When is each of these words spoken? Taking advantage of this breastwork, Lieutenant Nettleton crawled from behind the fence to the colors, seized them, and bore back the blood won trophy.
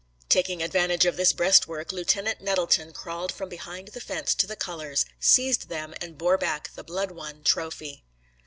Taking 0.29 0.63
advantage 0.63 1.05
of 1.05 1.15
this 1.15 1.31
breastwork, 1.31 1.91
Lieutenant 1.91 2.41
Nettleton 2.41 2.91
crawled 2.91 3.31
from 3.31 3.49
behind 3.49 3.89
the 3.89 4.01
fence 4.01 4.33
to 4.33 4.47
the 4.47 4.55
colors, 4.55 5.05
seized 5.19 5.69
them, 5.69 5.93
and 6.01 6.17
bore 6.17 6.39
back 6.39 6.73
the 6.73 6.83
blood 6.83 7.11
won 7.11 7.43
trophy. 7.43 8.03